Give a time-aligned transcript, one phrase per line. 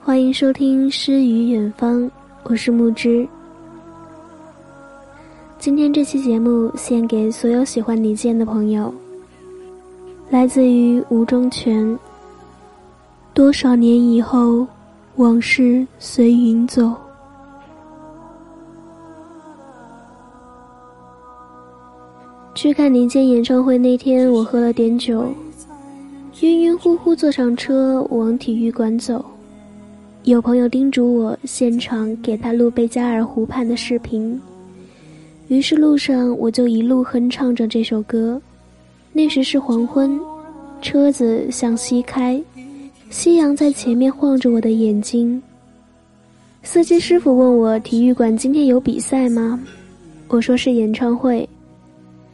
[0.00, 2.02] 欢迎收听《诗与远方》，
[2.44, 3.28] 我是木之。
[5.58, 8.92] 今天这期节目献给所有喜欢李健的朋友。
[10.30, 11.98] 来自于吴中全。
[13.34, 14.66] 多少年以后，
[15.16, 16.92] 往事随云走。
[22.60, 25.32] 去看林健演唱会那天，我喝了点酒，
[26.40, 29.24] 晕晕乎乎坐上车往体育馆走。
[30.24, 34.40] 有朋友叮嘱我现场给他录贝加尔湖畔的视频，
[35.46, 38.42] 于是路上我就一路哼唱着这首歌。
[39.12, 40.18] 那时是黄昏，
[40.82, 42.42] 车子向西开，
[43.08, 45.40] 夕阳在前面晃着我的眼睛。
[46.64, 49.60] 司机师傅问我体育馆今天有比赛吗？
[50.26, 51.48] 我说是演唱会。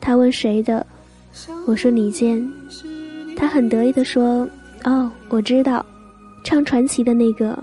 [0.04, 0.87] 他问谁的？
[1.66, 2.46] 我说李健。
[3.34, 4.46] 他很得意地说
[4.84, 5.84] ：“哦，我知道，
[6.45, 7.59] 唱传奇的那个。”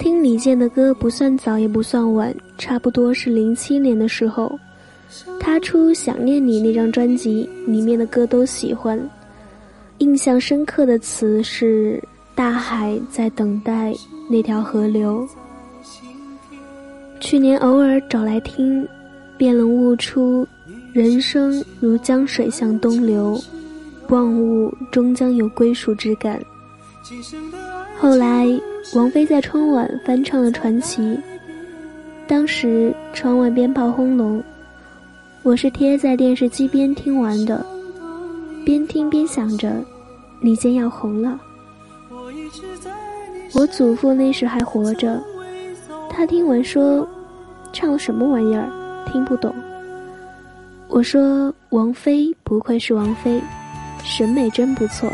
[0.00, 4.58] 听李健的歌不算早也不算晚，差不多是零七年的时候，
[5.38, 8.98] 他出《想念你》那张专辑，里面的歌都喜欢。
[9.98, 12.02] 印象深刻的词是
[12.34, 13.94] “大海在等待
[14.30, 15.28] 那条河流”。
[17.20, 18.86] 去年偶尔找来听，
[19.36, 20.46] 便能悟出
[20.92, 23.38] 人生如江水向东流，
[24.08, 26.42] 万物终将有归属之感。
[27.98, 28.46] 后来，
[28.94, 31.02] 王菲在春晚翻唱了《传奇》。
[32.26, 34.42] 当时窗外鞭炮轰隆，
[35.42, 37.64] 我是贴在电视机边听完的，
[38.64, 39.72] 边听边想着，
[40.40, 41.38] 李健要红了。
[43.52, 45.22] 我祖父那时还活着，
[46.12, 47.08] 他听完说
[47.72, 48.68] ：“唱了什么玩意儿，
[49.10, 49.54] 听不懂。”
[50.88, 53.40] 我说：“王菲不愧是王菲，
[54.04, 55.10] 审美真不错。”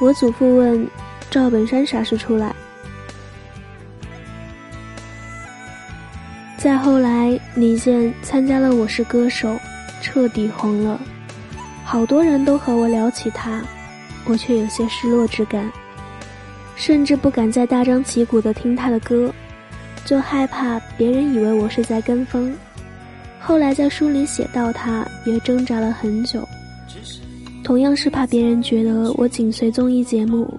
[0.00, 0.88] 我祖父问
[1.28, 2.54] ：“赵本山啥时出来？”
[6.56, 9.48] 再后来，李健参加了《我是歌手》，
[10.00, 10.98] 彻底红了，
[11.84, 13.60] 好多人都和我聊起他，
[14.24, 15.70] 我却有些失落之感，
[16.74, 19.32] 甚至不敢再大张旗鼓的听他的歌，
[20.08, 22.50] 就害怕别人以为我是在跟风。
[23.38, 26.42] 后来在书里写到他，也挣扎了很久。
[27.62, 30.58] 同样是怕别人觉得我紧随综艺节目，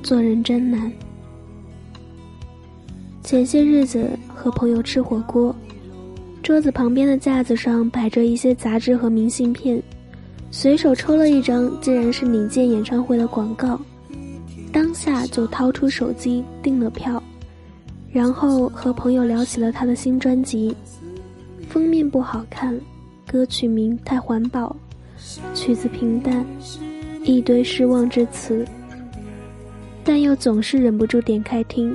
[0.00, 0.92] 做人真难。
[3.24, 5.52] 前些日子和朋友吃火锅，
[6.40, 9.82] 桌子旁边的架子上摆着一些杂志和明信片，
[10.52, 13.76] 随手抽了一张，竟然是李健演唱会的广告，
[14.72, 17.20] 当下就掏出手机订了票，
[18.14, 20.72] 然后和朋友聊起了他的新专辑，
[21.68, 22.80] 封面不好看，
[23.26, 24.74] 歌曲名太环保。
[25.52, 26.46] 曲子平淡，
[27.24, 28.64] 一堆失望之词，
[30.04, 31.92] 但又总是忍不住点开听。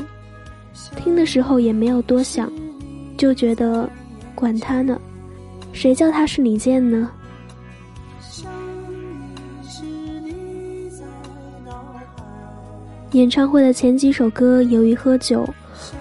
[0.98, 2.52] 听的时候也没有多想，
[3.16, 3.90] 就觉得，
[4.36, 5.00] 管他呢，
[5.72, 7.10] 谁叫他是李健呢？
[13.14, 15.48] 演唱会的前几首歌，由于喝酒，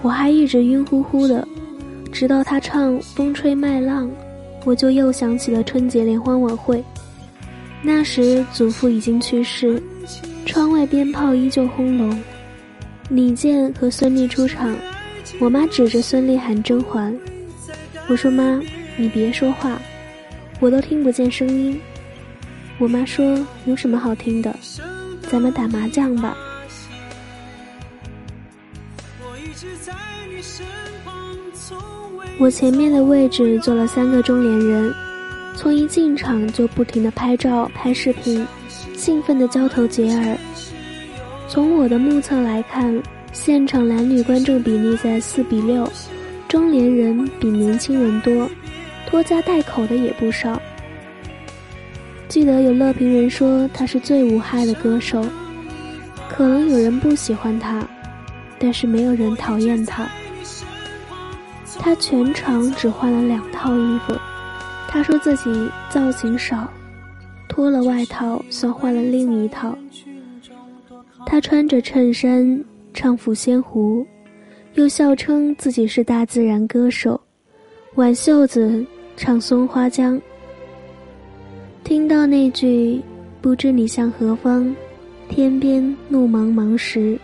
[0.01, 1.47] 我还一直晕乎乎的，
[2.11, 4.07] 直到他唱《风吹麦浪》，
[4.65, 6.83] 我就又想起了春节联欢晚会。
[7.81, 9.81] 那时祖父已经去世，
[10.45, 12.17] 窗外鞭炮依旧轰隆。
[13.09, 14.75] 李健和孙俪出场，
[15.39, 17.17] 我妈指着孙俪喊甄嬛。
[18.07, 18.61] 我说妈，
[18.97, 19.79] 你别说话，
[20.59, 21.79] 我都听不见声音。
[22.77, 24.55] 我妈说有什么好听的，
[25.29, 26.37] 咱们打麻将吧。
[32.37, 34.93] 我前面的位置坐了三个中年人。
[35.55, 38.47] 从一进场就不停的拍照、拍视频，
[38.95, 40.37] 兴奋的交头接耳。
[41.49, 42.97] 从我的目测来看，
[43.33, 45.91] 现场男女观众比例在四比六，
[46.47, 48.49] 中年人比年轻人多，
[49.05, 50.61] 拖家带口的也不少。
[52.29, 55.25] 记得有乐评人说他是最无害的歌手，
[56.29, 57.85] 可能有人不喜欢他，
[58.59, 60.07] 但是没有人讨厌他。
[61.79, 64.13] 他全场只换了两套衣服。
[64.87, 66.67] 他说自己造型少，
[67.47, 69.77] 脱了外套算换了另一套。
[71.25, 74.01] 他穿着衬衫唱《抚仙湖》，
[74.73, 77.19] 又笑称自己是大自然歌手，
[77.95, 78.83] 挽袖子
[79.15, 80.15] 唱《松花江》。
[81.83, 83.01] 听到那句
[83.41, 84.75] “不知你向何方，
[85.27, 87.19] 天边路茫茫”时，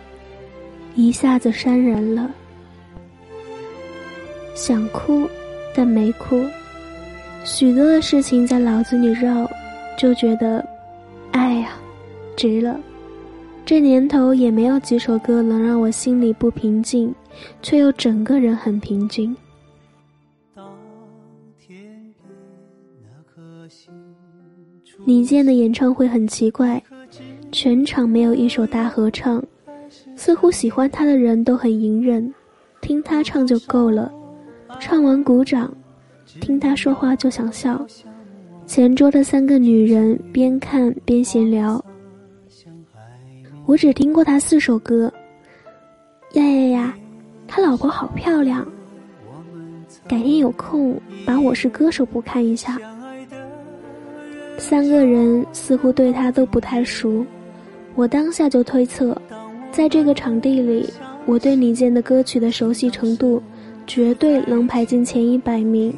[0.96, 2.30] 一下子潸然了，
[4.54, 5.28] 想哭，
[5.74, 6.42] 但没哭。
[7.44, 9.48] 许多的事情在脑子里绕，
[9.98, 10.66] 就觉得，
[11.32, 11.72] 哎呀，
[12.34, 12.80] 值了。
[13.66, 17.14] 这年头也没有几首歌能让我心里不平静，
[17.60, 19.36] 却又整个人很平静。
[25.04, 26.82] 李健的演唱会很奇怪，
[27.52, 29.44] 全场没有一首大合唱，
[30.16, 32.34] 似乎喜欢他的人都很隐忍，
[32.80, 34.10] 听他唱就够了，
[34.80, 35.72] 唱完鼓掌，
[36.40, 37.86] 听他说话就想笑。
[38.66, 41.82] 前桌的三个女人边看边闲聊。
[43.66, 45.12] 我只听过他四首歌。
[46.32, 46.94] 呀呀呀，
[47.46, 48.66] 他老婆好漂亮。
[50.08, 52.78] 改天有空把《我是歌手》补看一下。
[54.58, 57.24] 三个人似乎对他都不太熟，
[57.94, 59.16] 我当下就推测，
[59.76, 60.88] 在这个场地里，
[61.26, 63.42] 我对李健的歌曲的熟悉程度，
[63.86, 65.94] 绝对能排进前一百名，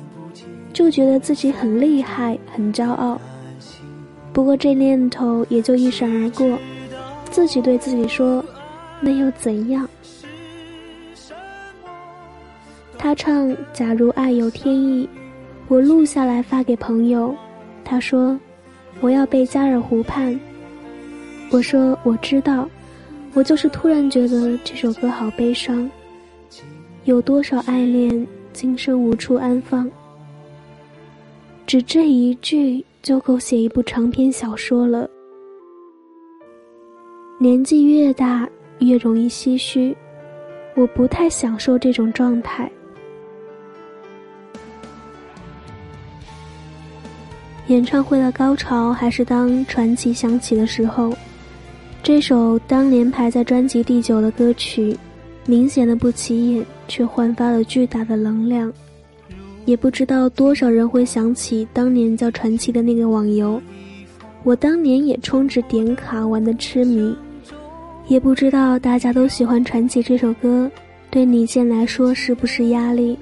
[0.72, 3.20] 就觉得自己很厉害，很骄傲。
[4.32, 6.58] 不过这念头也就一闪而过。
[7.30, 8.44] 自己对自己说
[9.00, 9.88] ：“那又怎样？”
[12.98, 15.06] 他唱《假如爱有天意》，
[15.68, 17.32] 我录下来发给朋友。
[17.84, 18.36] 他说
[19.00, 20.36] ：“我要被加尔湖畔。”
[21.52, 22.68] 我说：“我知道，
[23.38, 25.88] 我就是突然觉得这首歌好悲伤。
[27.04, 29.88] 有多少爱恋，今生无处安放？
[31.64, 35.08] 只这一句就够写一部长篇小说了。”
[37.38, 38.48] 年纪越大，
[38.80, 39.96] 越容易唏嘘。
[40.74, 42.68] 我不太享受这种状态。
[47.68, 51.16] 演唱会的高潮还是当传奇响起的时候。
[52.08, 54.96] 这首当年排在专辑第九的歌曲，
[55.44, 58.72] 明显的不起眼，却焕发了巨大的能量。
[59.66, 63.60] 也不知道多少人会想起当年叫传奇的那个网游。
[64.42, 67.14] 我当年也充值点卡玩的痴迷。
[68.06, 70.70] 也不知道大家都喜欢《传奇》这首歌，
[71.10, 73.18] 对李健来说是不是压力？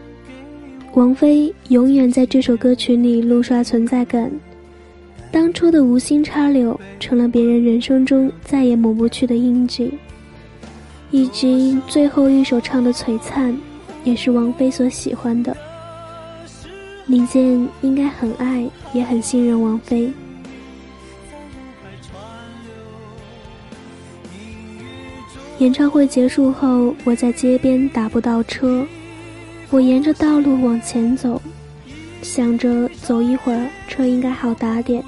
[0.95, 4.31] 王菲永远在这首歌曲里怒刷存在感，
[5.37, 9.93] 当初的无心插柳成了别人人生中再也抹不去的印记，
[11.11, 13.55] 以及最后一首唱的璀璨，
[14.03, 15.55] 也是王菲所喜欢的。
[17.05, 20.11] 李健应该很爱，也很信任王菲。
[25.59, 28.87] 演唱会结束后，我在街边打不到车，
[29.69, 31.43] 我沿着道路往前走，
[32.27, 35.01] 想着走一会儿车应该好打点。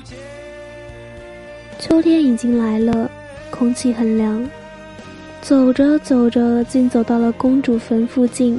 [1.81, 3.11] 秋天已经来了，
[3.51, 4.49] 空气很凉。
[5.43, 8.59] 走着走着，竟走到了公主坟附近，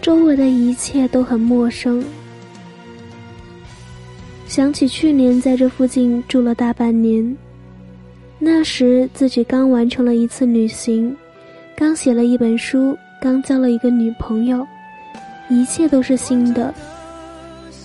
[0.00, 2.02] 周围的一切都很陌生。
[4.46, 7.36] 想起去年在这附近住了大半年。
[8.38, 11.14] 那时自己刚完成了一次旅行，
[11.74, 14.64] 刚写了一本书，刚交了一个女朋友，
[15.48, 16.72] 一切都是新的，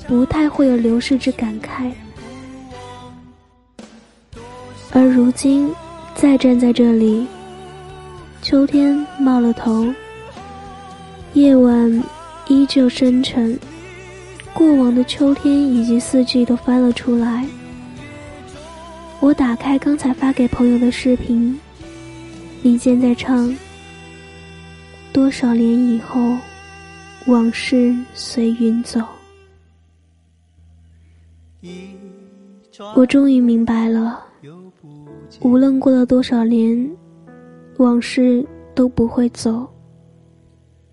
[0.07, 1.91] 不太会有流逝之感慨。
[4.91, 5.73] 而如今，
[6.15, 7.25] 再站在这里，
[8.41, 9.87] 秋天冒了头，
[11.33, 12.03] 夜晚
[12.47, 13.57] 依旧深沉，
[14.53, 17.45] 过往的秋天以及四季都翻了出来。
[19.21, 21.57] 我打开刚才发给朋友的视频，
[22.63, 23.55] 李健在唱。
[25.13, 26.37] 多少年以后，
[27.27, 29.01] 往事随云走。
[32.95, 34.23] 我终于明白了，
[35.41, 36.89] 无论过了多少年，
[37.77, 39.67] 往事都不会走。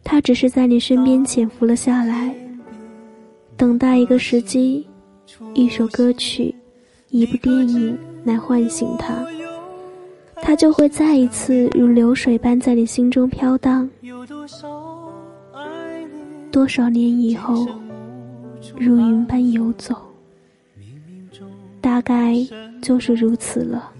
[0.05, 2.35] 它只是在你身边潜伏了下来，
[3.57, 4.87] 等待一个时机，
[5.55, 6.55] 一首歌曲，
[7.09, 7.99] 一部电影。
[8.25, 9.25] 来唤醒他，
[10.43, 13.89] 他就会再一次如流水般在你心中飘荡。
[16.51, 17.67] 多少年以后，
[18.77, 19.95] 如云般游走，
[21.88, 22.35] 大概
[22.83, 23.95] 就是如此了。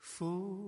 [0.00, 0.67] 风，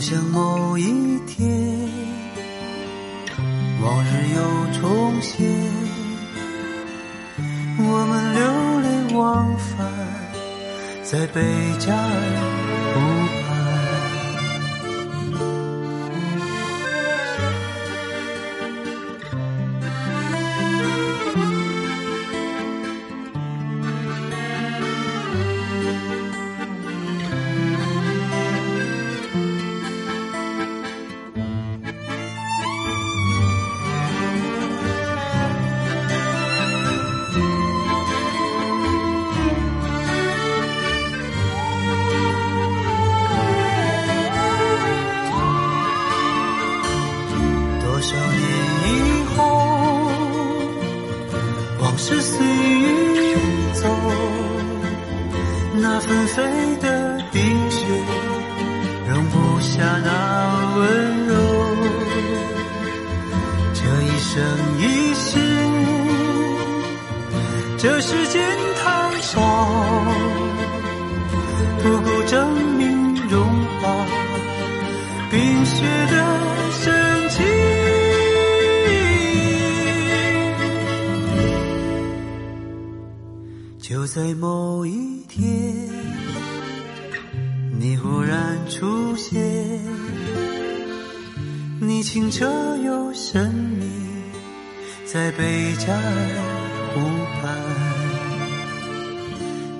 [0.00, 1.46] 像某一天，
[3.82, 4.40] 往日又
[4.80, 5.46] 重现，
[7.76, 8.40] 我们流
[8.80, 9.86] 连忘返
[11.04, 11.42] 在贝
[11.78, 12.00] 加尔
[12.94, 13.19] 湖。
[67.82, 68.46] 这世间
[68.76, 69.40] 太少，
[71.82, 73.42] 不够证明融
[73.80, 74.06] 化
[75.30, 76.14] 冰雪的
[76.72, 77.42] 深情。
[83.78, 85.88] 就在某一天，
[87.78, 89.40] 你忽然出现，
[91.80, 92.44] 你清澈
[92.84, 93.86] 又神秘，
[95.06, 96.59] 在贝加尔
[96.94, 97.00] 湖
[97.40, 97.56] 畔。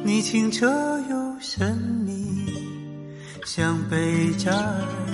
[0.02, 0.67] 你清澈
[1.09, 1.76] 又神
[2.07, 2.47] 秘，
[3.45, 5.10] 像北站。